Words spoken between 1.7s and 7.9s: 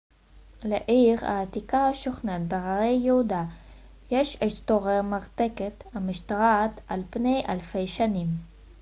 השוכנת בהרי יהודה יש היסטוריה מרתקת המשתרעת על פני אלפי